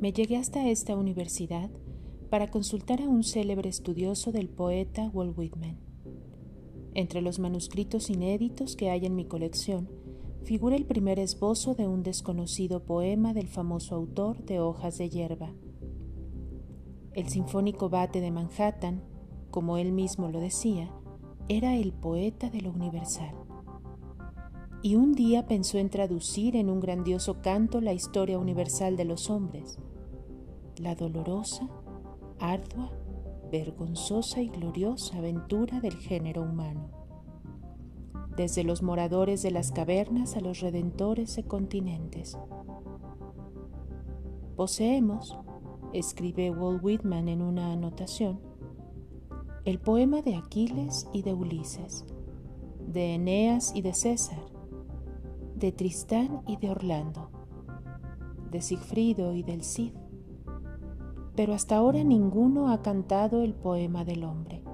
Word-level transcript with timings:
me 0.00 0.12
llegué 0.12 0.36
hasta 0.36 0.68
esta 0.68 0.96
universidad 0.96 1.70
para 2.30 2.50
consultar 2.50 3.02
a 3.02 3.08
un 3.08 3.24
célebre 3.24 3.68
estudioso 3.68 4.30
del 4.30 4.48
poeta 4.48 5.10
Walt 5.12 5.36
Whitman. 5.36 5.78
Entre 6.94 7.20
los 7.20 7.38
manuscritos 7.38 8.08
inéditos 8.10 8.76
que 8.76 8.90
hay 8.90 9.06
en 9.06 9.16
mi 9.16 9.24
colección 9.24 9.88
figura 10.44 10.76
el 10.76 10.86
primer 10.86 11.18
esbozo 11.18 11.74
de 11.74 11.86
un 11.88 12.02
desconocido 12.02 12.84
poema 12.84 13.34
del 13.34 13.48
famoso 13.48 13.94
autor 13.94 14.44
de 14.44 14.60
Hojas 14.60 14.98
de 14.98 15.10
Hierba. 15.10 15.52
El 17.12 17.28
sinfónico 17.28 17.88
bate 17.88 18.20
de 18.20 18.30
Manhattan, 18.30 19.02
como 19.50 19.78
él 19.78 19.92
mismo 19.92 20.28
lo 20.28 20.40
decía, 20.40 20.90
era 21.48 21.76
el 21.76 21.92
poeta 21.92 22.50
de 22.50 22.60
lo 22.60 22.70
universal. 22.70 23.34
Y 24.82 24.94
un 24.94 25.12
día 25.12 25.46
pensó 25.46 25.78
en 25.78 25.90
traducir 25.90 26.56
en 26.56 26.70
un 26.70 26.80
grandioso 26.80 27.40
canto 27.42 27.80
la 27.80 27.92
historia 27.92 28.38
universal 28.38 28.96
de 28.96 29.04
los 29.04 29.28
hombres, 29.28 29.78
la 30.76 30.94
dolorosa, 30.94 31.68
ardua, 32.38 32.92
vergonzosa 33.50 34.40
y 34.40 34.48
gloriosa 34.48 35.18
aventura 35.18 35.80
del 35.80 35.96
género 35.96 36.42
humano 36.42 36.98
desde 38.38 38.62
los 38.62 38.84
moradores 38.84 39.42
de 39.42 39.50
las 39.50 39.72
cavernas 39.72 40.36
a 40.36 40.40
los 40.40 40.60
redentores 40.60 41.34
de 41.34 41.42
continentes. 41.42 42.38
Poseemos, 44.54 45.36
escribe 45.92 46.52
Walt 46.52 46.80
Whitman 46.80 47.28
en 47.28 47.42
una 47.42 47.72
anotación, 47.72 48.38
el 49.64 49.80
poema 49.80 50.22
de 50.22 50.36
Aquiles 50.36 51.08
y 51.12 51.22
de 51.22 51.34
Ulises, 51.34 52.04
de 52.86 53.16
Eneas 53.16 53.72
y 53.74 53.82
de 53.82 53.92
César, 53.92 54.46
de 55.58 55.72
Tristán 55.72 56.42
y 56.46 56.56
de 56.56 56.70
Orlando, 56.70 57.30
de 58.50 58.60
Sigfrido 58.60 59.34
y 59.34 59.42
del 59.42 59.62
Cid. 59.62 59.92
Pero 61.36 61.54
hasta 61.54 61.76
ahora 61.76 62.02
ninguno 62.04 62.70
ha 62.70 62.82
cantado 62.82 63.42
el 63.42 63.54
poema 63.54 64.04
del 64.04 64.24
hombre 64.24 64.64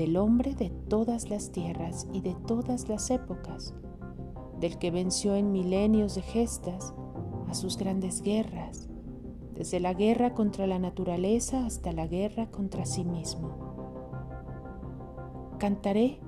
del 0.00 0.16
hombre 0.16 0.54
de 0.54 0.70
todas 0.70 1.28
las 1.28 1.52
tierras 1.52 2.08
y 2.10 2.22
de 2.22 2.34
todas 2.46 2.88
las 2.88 3.10
épocas, 3.10 3.74
del 4.58 4.78
que 4.78 4.90
venció 4.90 5.34
en 5.36 5.52
milenios 5.52 6.14
de 6.14 6.22
gestas 6.22 6.94
a 7.48 7.54
sus 7.54 7.76
grandes 7.76 8.22
guerras, 8.22 8.88
desde 9.52 9.78
la 9.78 9.92
guerra 9.92 10.32
contra 10.32 10.66
la 10.66 10.78
naturaleza 10.78 11.66
hasta 11.66 11.92
la 11.92 12.06
guerra 12.06 12.50
contra 12.50 12.86
sí 12.86 13.04
mismo. 13.04 13.58
Cantaré 15.58 16.20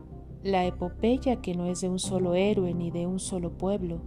la 0.42 0.66
epopeya 0.66 1.40
que 1.40 1.54
no 1.54 1.66
es 1.66 1.80
de 1.80 1.88
un 1.88 1.98
solo 1.98 2.34
héroe 2.34 2.74
ni 2.74 2.90
de 2.90 3.06
un 3.06 3.18
solo 3.18 3.56
pueblo, 3.56 4.00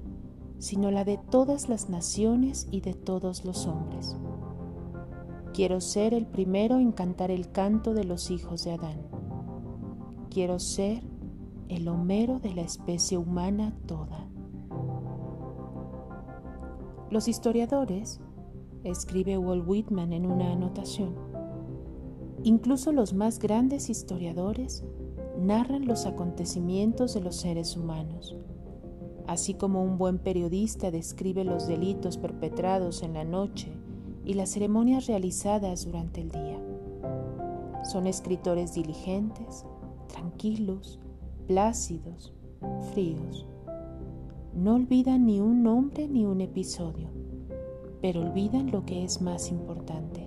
sino 0.59 0.91
la 0.91 1.03
de 1.03 1.17
todas 1.17 1.69
las 1.69 1.89
naciones 1.89 2.67
y 2.71 2.81
de 2.81 2.93
todos 2.93 3.45
los 3.45 3.67
hombres. 3.67 4.17
Quiero 5.53 5.81
ser 5.81 6.13
el 6.13 6.25
primero 6.25 6.79
en 6.79 6.91
cantar 6.91 7.31
el 7.31 7.51
canto 7.51 7.93
de 7.93 8.03
los 8.03 8.31
hijos 8.31 8.63
de 8.63 8.73
Adán 8.73 9.15
quiero 10.35 10.59
ser 10.59 11.01
el 11.69 11.87
Homero 11.87 12.39
de 12.39 12.53
la 12.53 12.61
especie 12.61 13.17
humana 13.17 13.73
toda. 13.85 14.27
Los 17.09 17.29
historiadores, 17.29 18.19
escribe 18.83 19.37
Walt 19.37 19.65
Whitman 19.65 20.11
en 20.11 20.25
una 20.25 20.51
anotación, 20.51 21.15
incluso 22.43 22.91
los 22.91 23.13
más 23.13 23.39
grandes 23.39 23.89
historiadores 23.89 24.83
narran 25.39 25.85
los 25.85 26.05
acontecimientos 26.05 27.13
de 27.13 27.21
los 27.21 27.35
seres 27.35 27.75
humanos, 27.75 28.35
así 29.27 29.53
como 29.53 29.83
un 29.83 29.97
buen 29.97 30.19
periodista 30.19 30.91
describe 30.91 31.43
los 31.43 31.67
delitos 31.67 32.17
perpetrados 32.17 33.03
en 33.03 33.13
la 33.13 33.23
noche 33.23 33.71
y 34.23 34.33
las 34.33 34.49
ceremonias 34.49 35.07
realizadas 35.07 35.85
durante 35.85 36.21
el 36.21 36.31
día. 36.31 36.59
Son 37.83 38.07
escritores 38.07 38.73
diligentes, 38.73 39.65
tranquilos, 40.07 40.99
plácidos, 41.47 42.33
fríos. 42.93 43.45
No 44.55 44.75
olvidan 44.75 45.25
ni 45.25 45.41
un 45.41 45.63
nombre 45.63 46.07
ni 46.07 46.25
un 46.25 46.41
episodio, 46.41 47.09
pero 48.01 48.21
olvidan 48.21 48.71
lo 48.71 48.85
que 48.85 49.03
es 49.03 49.21
más 49.21 49.51
importante, 49.51 50.24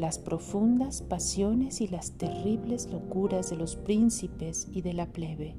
las 0.00 0.18
profundas 0.18 1.02
pasiones 1.02 1.80
y 1.80 1.88
las 1.88 2.12
terribles 2.12 2.90
locuras 2.90 3.50
de 3.50 3.56
los 3.56 3.76
príncipes 3.76 4.66
y 4.72 4.82
de 4.82 4.94
la 4.94 5.06
plebe. 5.06 5.56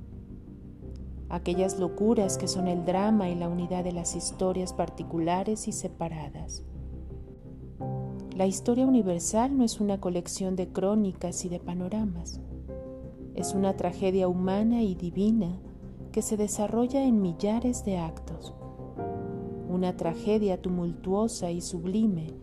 Aquellas 1.30 1.80
locuras 1.80 2.38
que 2.38 2.48
son 2.48 2.68
el 2.68 2.84
drama 2.84 3.30
y 3.30 3.36
la 3.36 3.48
unidad 3.48 3.84
de 3.84 3.94
las 3.94 4.16
historias 4.16 4.74
particulares 4.74 5.68
y 5.68 5.72
separadas. 5.72 6.64
La 8.36 8.48
historia 8.48 8.86
universal 8.86 9.58
no 9.58 9.64
es 9.64 9.80
una 9.80 10.02
colección 10.02 10.56
de 10.56 10.68
crónicas 10.68 11.46
y 11.46 11.50
de 11.50 11.60
panoramas 11.60 12.42
es 13.36 13.54
una 13.54 13.78
tragedia 13.78 14.28
humana 14.28 14.84
y 14.84 14.94
divina 14.94 15.58
que 16.12 16.22
se 16.22 16.36
desarrolla 16.36 17.04
en 17.04 17.22
millares 17.22 17.86
de 17.86 17.98
actos. 17.98 18.54
Una 19.70 19.96
tragedia 19.96 20.62
tumultuosa 20.62 21.50
y 21.50 21.62
sublime 21.62 22.34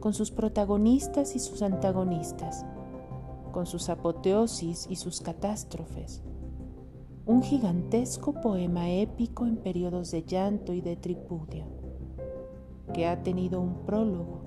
con 0.00 0.14
sus 0.14 0.30
protagonistas 0.30 1.34
y 1.34 1.38
sus 1.38 1.62
antagonistas, 1.62 2.64
con 3.52 3.66
sus 3.66 3.88
apoteosis 3.88 4.86
y 4.88 4.96
sus 4.96 5.20
catástrofes. 5.20 6.22
Un 7.26 7.42
gigantesco 7.42 8.40
poema 8.40 8.90
épico 8.90 9.46
en 9.46 9.56
periodos 9.56 10.10
de 10.10 10.22
llanto 10.22 10.72
y 10.72 10.80
de 10.80 10.96
tripudio, 10.96 11.66
que 12.94 13.06
ha 13.06 13.22
tenido 13.22 13.60
un 13.60 13.84
prólogo, 13.84 14.42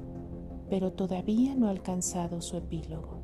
pero 0.69 0.93
todavía 0.93 1.53
no 1.55 1.67
ha 1.67 1.71
alcanzado 1.71 2.41
su 2.41 2.57
epílogo. 2.57 3.21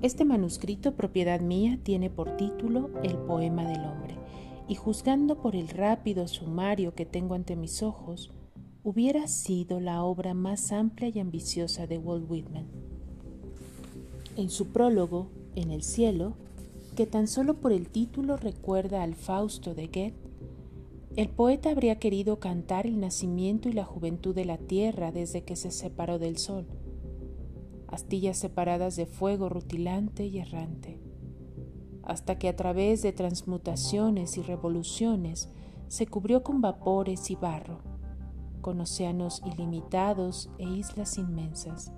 Este 0.00 0.24
manuscrito, 0.24 0.94
propiedad 0.94 1.40
mía, 1.40 1.78
tiene 1.82 2.08
por 2.08 2.36
título 2.36 2.90
El 3.02 3.16
poema 3.18 3.68
del 3.68 3.84
hombre, 3.84 4.16
y 4.68 4.76
juzgando 4.76 5.40
por 5.40 5.56
el 5.56 5.68
rápido 5.68 6.28
sumario 6.28 6.94
que 6.94 7.04
tengo 7.04 7.34
ante 7.34 7.56
mis 7.56 7.82
ojos, 7.82 8.32
hubiera 8.88 9.28
sido 9.28 9.80
la 9.80 10.02
obra 10.02 10.32
más 10.32 10.72
amplia 10.72 11.10
y 11.14 11.18
ambiciosa 11.18 11.86
de 11.86 11.98
Walt 11.98 12.24
Whitman. 12.26 12.64
En 14.34 14.48
su 14.48 14.68
prólogo, 14.68 15.28
En 15.56 15.70
el 15.70 15.82
cielo, 15.82 16.32
que 16.96 17.04
tan 17.04 17.28
solo 17.28 17.60
por 17.60 17.72
el 17.72 17.86
título 17.90 18.38
recuerda 18.38 19.02
al 19.02 19.14
Fausto 19.14 19.74
de 19.74 19.88
Goethe, 19.88 20.14
el 21.16 21.28
poeta 21.28 21.68
habría 21.68 21.98
querido 21.98 22.40
cantar 22.40 22.86
el 22.86 22.98
nacimiento 22.98 23.68
y 23.68 23.72
la 23.72 23.84
juventud 23.84 24.34
de 24.34 24.46
la 24.46 24.56
tierra 24.56 25.12
desde 25.12 25.42
que 25.42 25.56
se 25.56 25.70
separó 25.70 26.18
del 26.18 26.38
sol. 26.38 26.66
Astillas 27.88 28.38
separadas 28.38 28.96
de 28.96 29.04
fuego 29.04 29.50
rutilante 29.50 30.24
y 30.24 30.38
errante, 30.38 30.98
hasta 32.04 32.38
que 32.38 32.48
a 32.48 32.56
través 32.56 33.02
de 33.02 33.12
transmutaciones 33.12 34.38
y 34.38 34.42
revoluciones 34.42 35.50
se 35.88 36.06
cubrió 36.06 36.42
con 36.42 36.62
vapores 36.62 37.30
y 37.30 37.34
barro, 37.34 37.97
con 38.68 38.82
océanos 38.82 39.40
ilimitados 39.46 40.50
e 40.58 40.64
islas 40.64 41.16
inmensas. 41.16 41.90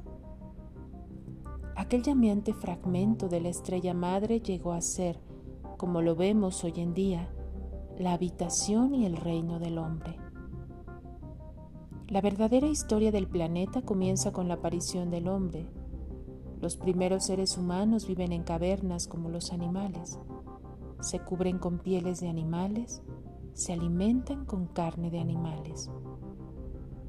Aquel 1.74 2.04
llameante 2.04 2.54
fragmento 2.54 3.28
de 3.28 3.40
la 3.40 3.48
estrella 3.48 3.92
madre 3.92 4.38
llegó 4.38 4.72
a 4.72 4.80
ser, 4.80 5.18
como 5.78 6.00
lo 6.00 6.14
vemos 6.14 6.62
hoy 6.62 6.74
en 6.76 6.94
día, 6.94 7.28
la 7.98 8.12
habitación 8.12 8.94
y 8.94 9.04
el 9.04 9.16
reino 9.16 9.58
del 9.58 9.78
hombre. 9.78 10.16
La 12.06 12.20
verdadera 12.20 12.68
historia 12.68 13.10
del 13.10 13.26
planeta 13.26 13.82
comienza 13.82 14.30
con 14.30 14.46
la 14.46 14.54
aparición 14.54 15.10
del 15.10 15.26
hombre, 15.26 15.68
los 16.60 16.76
primeros 16.76 17.24
seres 17.24 17.58
humanos 17.58 18.06
viven 18.06 18.30
en 18.30 18.44
cavernas 18.44 19.08
como 19.08 19.28
los 19.28 19.52
animales. 19.52 20.20
Se 21.00 21.18
cubren 21.18 21.58
con 21.58 21.80
pieles 21.80 22.20
de 22.20 22.28
animales, 22.28 23.02
se 23.54 23.72
alimentan 23.72 24.44
con 24.44 24.66
carne 24.66 25.10
de 25.10 25.18
animales. 25.18 25.90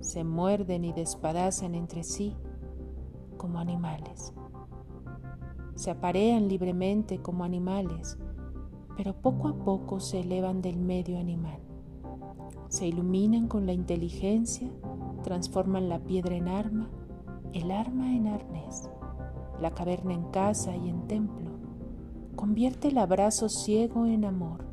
Se 0.01 0.23
muerden 0.23 0.83
y 0.83 0.93
despadazan 0.93 1.73
entre 1.75 2.03
sí 2.03 2.35
como 3.37 3.59
animales. 3.59 4.33
Se 5.75 5.89
aparean 5.89 6.47
libremente 6.47 7.21
como 7.21 7.43
animales, 7.43 8.17
pero 8.97 9.13
poco 9.13 9.47
a 9.47 9.55
poco 9.55 9.99
se 9.99 10.19
elevan 10.19 10.61
del 10.61 10.77
medio 10.77 11.17
animal. 11.17 11.59
Se 12.67 12.87
iluminan 12.87 13.47
con 13.47 13.65
la 13.65 13.73
inteligencia, 13.73 14.69
transforman 15.23 15.89
la 15.89 15.99
piedra 15.99 16.35
en 16.35 16.47
arma, 16.49 16.89
el 17.53 17.71
arma 17.71 18.15
en 18.15 18.27
arnés 18.27 18.89
la 19.61 19.71
caverna 19.71 20.13
en 20.13 20.23
casa 20.31 20.75
y 20.75 20.89
en 20.89 21.07
templo. 21.07 21.51
Convierte 22.35 22.87
el 22.87 22.97
abrazo 22.97 23.47
ciego 23.47 24.07
en 24.07 24.25
amor. 24.25 24.65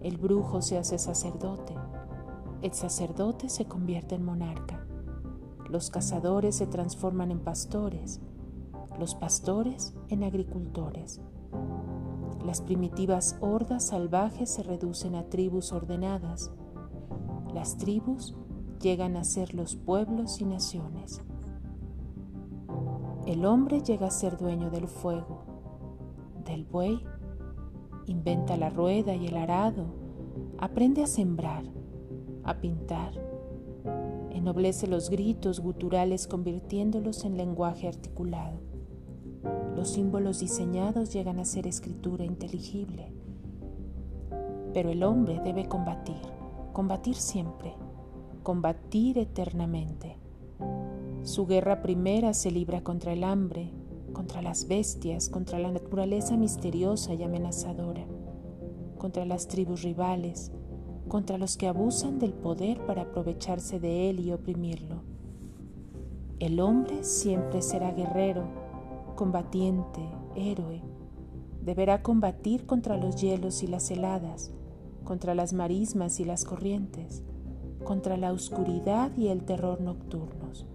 El 0.00 0.16
brujo 0.16 0.62
se 0.62 0.78
hace 0.78 0.98
sacerdote. 0.98 1.74
El 2.60 2.72
sacerdote 2.72 3.48
se 3.48 3.66
convierte 3.66 4.16
en 4.16 4.24
monarca. 4.24 4.84
Los 5.70 5.90
cazadores 5.90 6.56
se 6.56 6.66
transforman 6.66 7.30
en 7.30 7.38
pastores. 7.38 8.20
Los 8.98 9.14
pastores 9.14 9.94
en 10.08 10.24
agricultores. 10.24 11.20
Las 12.44 12.60
primitivas 12.60 13.36
hordas 13.40 13.86
salvajes 13.86 14.50
se 14.50 14.64
reducen 14.64 15.14
a 15.14 15.28
tribus 15.28 15.72
ordenadas. 15.72 16.50
Las 17.54 17.76
tribus 17.76 18.34
llegan 18.80 19.16
a 19.16 19.22
ser 19.22 19.54
los 19.54 19.76
pueblos 19.76 20.40
y 20.40 20.44
naciones. 20.44 21.22
El 23.24 23.44
hombre 23.44 23.82
llega 23.82 24.08
a 24.08 24.10
ser 24.10 24.36
dueño 24.36 24.70
del 24.70 24.88
fuego, 24.88 25.44
del 26.44 26.64
buey, 26.64 27.04
inventa 28.06 28.56
la 28.56 28.70
rueda 28.70 29.14
y 29.14 29.26
el 29.26 29.36
arado, 29.36 29.86
aprende 30.58 31.02
a 31.02 31.06
sembrar, 31.06 31.64
a 32.48 32.60
pintar, 32.60 33.12
ennoblece 34.30 34.86
los 34.86 35.10
gritos 35.10 35.60
guturales 35.60 36.26
convirtiéndolos 36.26 37.24
en 37.24 37.36
lenguaje 37.36 37.88
articulado. 37.88 38.58
Los 39.76 39.90
símbolos 39.90 40.40
diseñados 40.40 41.12
llegan 41.12 41.38
a 41.38 41.44
ser 41.44 41.66
escritura 41.66 42.24
inteligible. 42.24 43.12
Pero 44.72 44.90
el 44.90 45.02
hombre 45.02 45.40
debe 45.44 45.66
combatir, 45.66 46.20
combatir 46.72 47.14
siempre, 47.14 47.74
combatir 48.42 49.18
eternamente. 49.18 50.16
Su 51.22 51.46
guerra 51.46 51.82
primera 51.82 52.34
se 52.34 52.50
libra 52.50 52.82
contra 52.82 53.12
el 53.12 53.24
hambre, 53.24 53.70
contra 54.12 54.42
las 54.42 54.66
bestias, 54.66 55.28
contra 55.28 55.58
la 55.58 55.70
naturaleza 55.70 56.36
misteriosa 56.36 57.14
y 57.14 57.22
amenazadora, 57.22 58.06
contra 58.98 59.24
las 59.24 59.48
tribus 59.48 59.82
rivales, 59.82 60.52
contra 61.08 61.38
los 61.38 61.56
que 61.56 61.66
abusan 61.66 62.18
del 62.18 62.32
poder 62.32 62.84
para 62.86 63.02
aprovecharse 63.02 63.80
de 63.80 64.10
él 64.10 64.20
y 64.20 64.32
oprimirlo. 64.32 65.02
El 66.38 66.60
hombre 66.60 67.02
siempre 67.02 67.62
será 67.62 67.90
guerrero, 67.92 68.44
combatiente, 69.16 70.00
héroe. 70.36 70.82
Deberá 71.62 72.02
combatir 72.02 72.66
contra 72.66 72.96
los 72.96 73.16
hielos 73.16 73.62
y 73.62 73.66
las 73.66 73.90
heladas, 73.90 74.52
contra 75.02 75.34
las 75.34 75.52
marismas 75.52 76.20
y 76.20 76.24
las 76.24 76.44
corrientes, 76.44 77.24
contra 77.82 78.16
la 78.16 78.32
oscuridad 78.32 79.10
y 79.16 79.28
el 79.28 79.44
terror 79.44 79.80
nocturnos, 79.80 80.66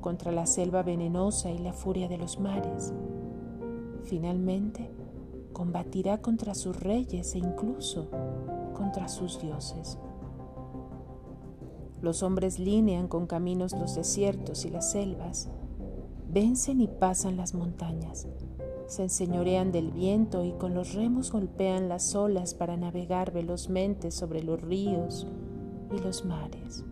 contra 0.00 0.32
la 0.32 0.46
selva 0.46 0.82
venenosa 0.82 1.50
y 1.50 1.58
la 1.58 1.72
furia 1.72 2.08
de 2.08 2.18
los 2.18 2.38
mares. 2.38 2.92
Finalmente, 4.02 4.90
combatirá 5.54 6.20
contra 6.20 6.54
sus 6.54 6.78
reyes 6.78 7.34
e 7.34 7.38
incluso 7.38 8.10
contra 8.74 9.08
sus 9.08 9.40
dioses. 9.40 9.98
Los 12.02 12.22
hombres 12.22 12.58
linean 12.58 13.08
con 13.08 13.26
caminos 13.26 13.72
los 13.72 13.94
desiertos 13.94 14.66
y 14.66 14.70
las 14.70 14.90
selvas, 14.90 15.48
vencen 16.28 16.82
y 16.82 16.88
pasan 16.88 17.38
las 17.38 17.54
montañas, 17.54 18.28
se 18.86 19.04
enseñorean 19.04 19.72
del 19.72 19.90
viento 19.90 20.44
y 20.44 20.52
con 20.52 20.74
los 20.74 20.92
remos 20.92 21.32
golpean 21.32 21.88
las 21.88 22.14
olas 22.14 22.52
para 22.52 22.76
navegar 22.76 23.32
velozmente 23.32 24.10
sobre 24.10 24.42
los 24.42 24.60
ríos 24.60 25.26
y 25.90 25.98
los 25.98 26.26
mares. 26.26 26.84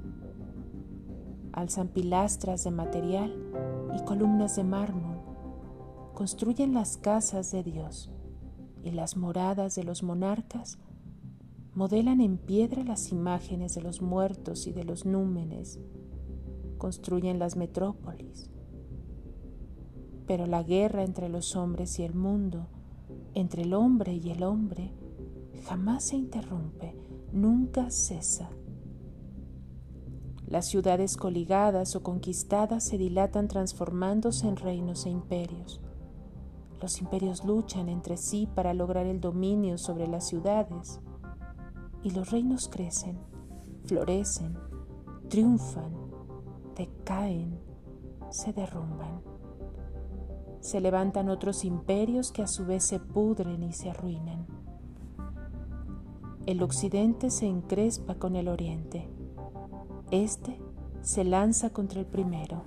Alzan 1.53 1.89
pilastras 1.89 2.65
de 2.65 2.71
material 2.71 3.37
y 3.95 4.03
columnas 4.05 4.57
de 4.57 4.65
mármol, 4.65 5.19
construyen 6.15 6.73
las 6.73 6.97
casas 6.97 7.53
de 7.53 7.63
Dios 7.63 8.11
y 8.83 8.93
las 8.93 9.17
moradas 9.17 9.75
de 9.75 9.85
los 9.85 10.03
monarcas 10.03 10.79
modelan 11.75 12.21
en 12.21 12.37
piedra 12.37 12.85
las 12.85 13.13
imágenes 13.13 13.75
de 13.75 13.83
los 13.83 14.03
muertos 14.03 14.67
y 14.67 14.73
de 14.73 14.85
los 14.85 15.07
númenes, 15.07 15.81
construyen 16.77 17.39
las 17.39 17.57
metrópolis. 17.57 18.51
Pero 20.27 20.47
la 20.47 20.63
guerra 20.63 21.03
entre 21.03 21.29
los 21.29 21.57
hombres 21.57 21.99
y 21.99 22.03
el 22.03 22.15
mundo, 22.15 22.69
entre 23.35 23.63
el 23.63 23.73
hombre 23.73 24.15
y 24.15 24.31
el 24.31 24.43
hombre, 24.43 24.93
jamás 25.65 26.05
se 26.05 26.17
interrumpe, 26.17 26.95
nunca 27.33 27.91
cesa. 27.91 28.51
Las 30.47 30.69
ciudades 30.69 31.17
coligadas 31.17 31.97
o 31.97 32.03
conquistadas 32.03 32.85
se 32.85 32.99
dilatan 32.99 33.49
transformándose 33.49 34.47
en 34.47 34.57
reinos 34.57 35.07
e 35.07 35.11
imperios. 35.11 35.81
Los 36.83 37.01
imperios 37.01 37.45
luchan 37.45 37.89
entre 37.89 38.19
sí 38.19 38.47
para 38.55 38.75
lograr 38.75 39.07
el 39.07 39.21
dominio 39.21 39.79
sobre 39.79 40.09
las 40.09 40.27
ciudades 40.27 41.01
y 42.03 42.11
los 42.11 42.31
reinos 42.31 42.69
crecen, 42.69 43.19
florecen, 43.85 44.59
triunfan, 45.29 45.93
decaen, 46.77 47.61
se 48.31 48.53
derrumban. 48.53 49.23
Se 50.61 50.81
levantan 50.81 51.29
otros 51.29 51.65
imperios 51.65 52.31
que 52.31 52.43
a 52.43 52.47
su 52.47 52.67
vez 52.67 52.85
se 52.85 53.01
pudren 53.01 53.63
y 53.63 53.73
se 53.73 53.91
arruinan. 53.91 54.47
El 56.47 56.63
occidente 56.63 57.31
se 57.31 57.47
encrespa 57.47 58.17
con 58.17 58.37
el 58.37 58.49
oriente. 58.49 59.09
Este 60.11 60.61
se 61.01 61.25
lanza 61.25 61.71
contra 61.71 62.01
el 62.01 62.07
primero. 62.07 62.63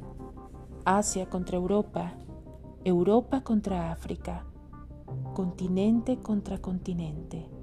Asia 0.85 1.29
contra 1.29 1.57
Europa. 1.57 2.13
Europa 2.83 3.43
contra 3.43 3.91
África. 3.91 4.45
Continente 5.33 6.17
contra 6.17 6.61
continente 6.61 7.54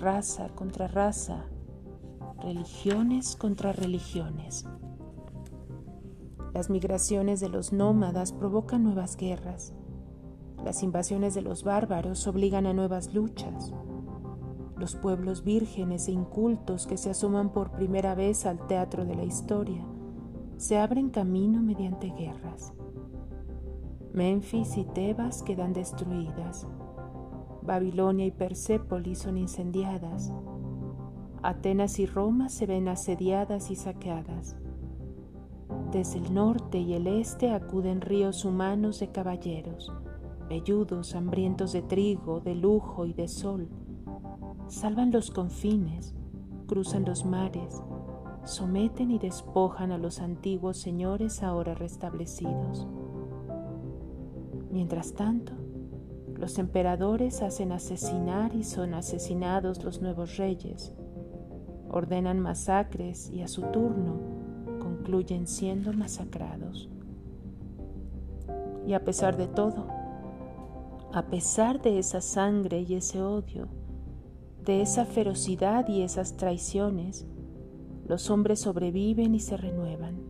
raza 0.00 0.48
contra 0.48 0.88
raza, 0.88 1.44
religiones 2.42 3.36
contra 3.36 3.72
religiones. 3.72 4.66
Las 6.54 6.70
migraciones 6.70 7.38
de 7.40 7.50
los 7.50 7.74
nómadas 7.74 8.32
provocan 8.32 8.82
nuevas 8.82 9.16
guerras. 9.16 9.74
Las 10.64 10.82
invasiones 10.82 11.34
de 11.34 11.42
los 11.42 11.64
bárbaros 11.64 12.26
obligan 12.26 12.66
a 12.66 12.72
nuevas 12.72 13.12
luchas. 13.12 13.74
Los 14.76 14.96
pueblos 14.96 15.44
vírgenes 15.44 16.08
e 16.08 16.12
incultos 16.12 16.86
que 16.86 16.96
se 16.96 17.10
asoman 17.10 17.52
por 17.52 17.70
primera 17.70 18.14
vez 18.14 18.46
al 18.46 18.66
teatro 18.66 19.04
de 19.04 19.14
la 19.14 19.24
historia 19.24 19.84
se 20.56 20.78
abren 20.78 21.10
camino 21.10 21.62
mediante 21.62 22.08
guerras. 22.10 22.72
Memphis 24.14 24.78
y 24.78 24.84
Tebas 24.84 25.42
quedan 25.42 25.74
destruidas 25.74 26.66
Babilonia 27.70 28.26
y 28.26 28.32
Persépolis 28.32 29.20
son 29.20 29.38
incendiadas. 29.38 30.32
Atenas 31.40 32.00
y 32.00 32.06
Roma 32.06 32.48
se 32.48 32.66
ven 32.66 32.88
asediadas 32.88 33.70
y 33.70 33.76
saqueadas. 33.76 34.56
Desde 35.92 36.18
el 36.18 36.34
norte 36.34 36.78
y 36.78 36.94
el 36.94 37.06
este 37.06 37.52
acuden 37.52 38.00
ríos 38.00 38.44
humanos 38.44 38.98
de 38.98 39.12
caballeros, 39.12 39.92
velludos, 40.48 41.14
hambrientos 41.14 41.70
de 41.70 41.82
trigo, 41.82 42.40
de 42.40 42.56
lujo 42.56 43.06
y 43.06 43.12
de 43.12 43.28
sol. 43.28 43.68
Salvan 44.66 45.12
los 45.12 45.30
confines, 45.30 46.12
cruzan 46.66 47.04
los 47.04 47.24
mares, 47.24 47.84
someten 48.42 49.12
y 49.12 49.20
despojan 49.20 49.92
a 49.92 49.98
los 49.98 50.18
antiguos 50.18 50.76
señores 50.76 51.44
ahora 51.44 51.76
restablecidos. 51.76 52.88
Mientras 54.72 55.12
tanto, 55.14 55.59
los 56.40 56.58
emperadores 56.58 57.42
hacen 57.42 57.70
asesinar 57.70 58.54
y 58.54 58.64
son 58.64 58.94
asesinados 58.94 59.84
los 59.84 60.00
nuevos 60.00 60.38
reyes. 60.38 60.94
Ordenan 61.90 62.40
masacres 62.40 63.28
y 63.30 63.42
a 63.42 63.48
su 63.48 63.60
turno 63.64 64.18
concluyen 64.78 65.46
siendo 65.46 65.92
masacrados. 65.92 66.88
Y 68.86 68.94
a 68.94 69.04
pesar 69.04 69.36
de 69.36 69.48
todo, 69.48 69.86
a 71.12 71.26
pesar 71.26 71.82
de 71.82 71.98
esa 71.98 72.22
sangre 72.22 72.80
y 72.88 72.94
ese 72.94 73.20
odio, 73.20 73.68
de 74.64 74.80
esa 74.80 75.04
ferocidad 75.04 75.88
y 75.88 76.00
esas 76.00 76.38
traiciones, 76.38 77.26
los 78.06 78.30
hombres 78.30 78.60
sobreviven 78.60 79.34
y 79.34 79.40
se 79.40 79.58
renuevan. 79.58 80.22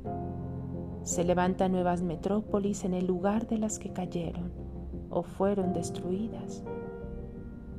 Se 1.05 1.23
levantan 1.23 1.71
nuevas 1.71 2.03
metrópolis 2.03 2.85
en 2.85 2.95
el 2.95 3.07
lugar 3.07 3.47
de 3.47 3.59
las 3.59 3.79
que 3.79 3.93
cayeron 3.93 4.70
o 5.11 5.23
fueron 5.23 5.73
destruidas. 5.73 6.63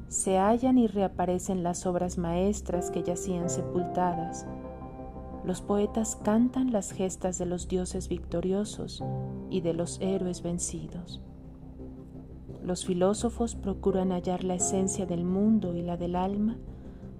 Se 0.07 0.37
hallan 0.37 0.77
y 0.77 0.87
reaparecen 0.87 1.63
las 1.63 1.85
obras 1.85 2.17
maestras 2.17 2.91
que 2.91 3.01
yacían 3.01 3.49
sepultadas. 3.49 4.45
Los 5.45 5.61
poetas 5.61 6.17
cantan 6.17 6.71
las 6.71 6.91
gestas 6.91 7.37
de 7.37 7.45
los 7.45 7.67
dioses 7.67 8.09
victoriosos 8.09 9.03
y 9.49 9.61
de 9.61 9.73
los 9.73 9.99
héroes 10.01 10.43
vencidos. 10.43 11.21
Los 12.61 12.85
filósofos 12.85 13.55
procuran 13.55 14.11
hallar 14.11 14.43
la 14.43 14.55
esencia 14.55 15.05
del 15.05 15.23
mundo 15.23 15.75
y 15.75 15.81
la 15.81 15.97
del 15.97 16.15
alma, 16.15 16.57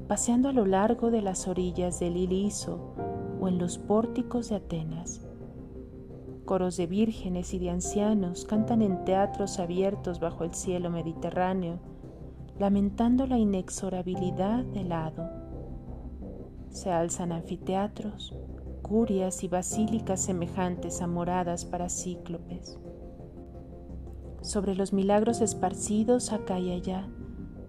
paseando 0.08 0.50
a 0.50 0.54
lo 0.54 0.66
largo 0.66 1.10
de 1.10 1.22
las 1.22 1.48
orillas 1.48 2.00
del 2.00 2.18
Iliso 2.18 2.94
o 3.40 3.48
en 3.48 3.58
los 3.58 3.78
pórticos 3.78 4.50
de 4.50 4.58
Atenas 4.58 5.31
Coros 6.46 6.76
de 6.78 6.88
vírgenes 6.88 7.54
y 7.54 7.60
de 7.60 7.70
ancianos 7.70 8.46
cantan 8.46 8.82
en 8.82 9.06
teatros 9.06 9.60
abiertos 9.60 10.20
bajo 10.20 10.44
el 10.44 10.54
cielo 10.54 10.90
mediterráneo, 10.90 11.80
lamentando 12.58 13.28
la 13.28 13.38
inexorabilidad 13.38 14.64
del 14.66 14.92
hado. 14.92 15.30
Se 16.70 16.92
alzan 16.92 17.32
anfiteatros, 17.32 18.36
curias 18.82 19.44
y 19.44 19.48
basílicas 19.48 20.22
semejantes 20.22 21.02
a 21.02 21.08
moradas 21.08 21.66
para 21.66 21.90
cíclopes. 21.90 22.80
Sobre 24.42 24.76
los 24.76 24.92
milagros 24.92 25.42
esparcidos 25.42 26.34
acá 26.34 26.60
y 26.60 26.72
allá, 26.72 27.08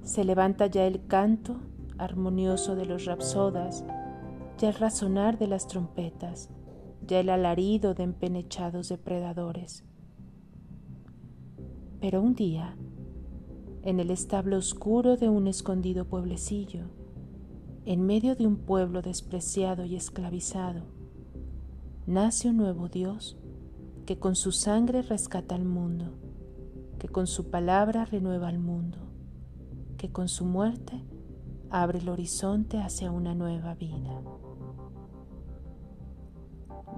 se 0.03 0.25
levanta 0.25 0.67
ya 0.67 0.85
el 0.87 1.07
canto 1.07 1.61
armonioso 1.99 2.75
de 2.75 2.87
los 2.87 3.05
rapsodas, 3.05 3.85
ya 4.59 4.71
el 4.71 4.75
razonar 4.75 5.39
de 5.39 5.47
las 5.47 5.67
trompetas, 5.69 6.51
ya 7.07 7.21
el 7.21 7.31
alarido 7.31 7.95
de 7.95 8.05
empenechados 8.05 8.89
depredadores. 8.89 9.85
Pero 12.01 12.21
un 12.21 12.35
día, 12.35 12.77
en 13.83 14.01
el 14.01 14.11
establo 14.11 14.57
oscuro 14.57 15.17
de 15.17 15.29
un 15.29 15.47
escondido 15.47 16.05
pueblecillo, 16.05 16.87
en 17.85 18.07
medio 18.07 18.37
de 18.37 18.47
un 18.47 18.57
pueblo 18.57 19.03
despreciado 19.03 19.85
y 19.85 19.97
esclavizado, 19.97 20.83
nace 22.07 22.51
un 22.51 22.57
nuevo 22.57 22.89
Dios 22.89 23.37
que 24.07 24.19
con 24.19 24.35
su 24.35 24.53
sangre 24.53 25.03
rescata 25.03 25.55
al 25.55 25.65
mundo, 25.65 26.13
que 26.99 27.09
con 27.09 27.27
su 27.27 27.51
palabra 27.51 28.05
renueva 28.05 28.49
al 28.49 28.59
mundo, 28.59 28.99
que 29.97 30.11
con 30.11 30.29
su 30.29 30.45
muerte 30.45 31.03
abre 31.71 32.01
el 32.01 32.09
horizonte 32.09 32.79
hacia 32.79 33.11
una 33.11 33.35
nueva 33.35 33.75
vida. 33.75 34.23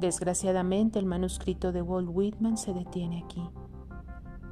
Desgraciadamente 0.04 0.98
el 0.98 1.06
manuscrito 1.06 1.72
de 1.72 1.80
Walt 1.80 2.10
Whitman 2.12 2.58
se 2.58 2.74
detiene 2.74 3.24
aquí, 3.24 3.42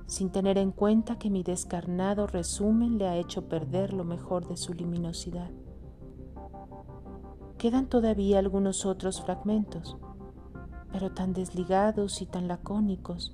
sin 0.06 0.30
tener 0.30 0.56
en 0.56 0.72
cuenta 0.72 1.18
que 1.18 1.28
mi 1.28 1.42
descarnado 1.42 2.26
resumen 2.26 2.96
le 2.96 3.06
ha 3.06 3.18
hecho 3.18 3.50
perder 3.50 3.92
lo 3.92 4.02
mejor 4.02 4.48
de 4.48 4.56
su 4.56 4.72
luminosidad. 4.72 5.50
Quedan 7.58 7.86
todavía 7.86 8.38
algunos 8.38 8.86
otros 8.86 9.20
fragmentos, 9.20 9.98
pero 10.90 11.12
tan 11.12 11.34
desligados 11.34 12.22
y 12.22 12.26
tan 12.26 12.48
lacónicos 12.48 13.30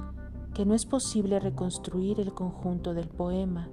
que 0.54 0.66
no 0.66 0.74
es 0.74 0.86
posible 0.86 1.38
reconstruir 1.38 2.18
el 2.18 2.34
conjunto 2.34 2.94
del 2.94 3.06
poema 3.06 3.68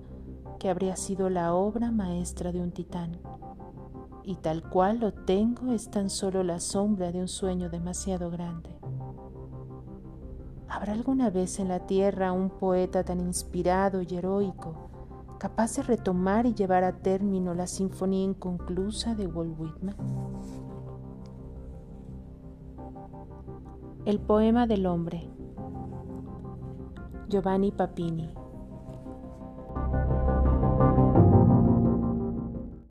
que 0.60 0.70
habría 0.70 0.96
sido 0.98 1.32
la 1.32 1.56
obra 1.56 1.90
maestra 1.90 2.52
de 2.52 2.62
un 2.62 2.72
titán 2.72 3.18
y 4.25 4.36
tal 4.36 4.63
cual 4.70 5.00
lo 5.00 5.13
tengo 5.13 5.72
es 5.72 5.89
tan 5.89 6.10
solo 6.10 6.44
la 6.44 6.60
sombra 6.60 7.12
de 7.12 7.22
un 7.22 7.27
sueño 7.27 7.70
demasiado 7.70 8.32
grande. 8.32 8.70
¿Habrá 10.67 10.94
alguna 10.94 11.29
vez 11.29 11.60
en 11.60 11.67
la 11.67 11.86
tierra 11.86 12.32
un 12.32 12.50
poeta 12.50 13.03
tan 13.03 13.20
inspirado 13.20 14.01
y 14.01 14.15
heroico, 14.15 14.89
capaz 15.38 15.75
de 15.75 15.84
retomar 15.84 16.46
y 16.48 16.55
llevar 16.55 16.84
a 16.84 16.98
término 16.98 17.53
la 17.53 17.67
sinfonía 17.67 18.24
inconclusa 18.24 19.13
de 19.13 19.27
Walt 19.27 19.60
Whitman? 19.60 19.96
El 24.05 24.20
poema 24.20 24.65
del 24.65 24.86
hombre. 24.88 25.29
Giovanni 27.29 27.72
Papini 27.72 28.45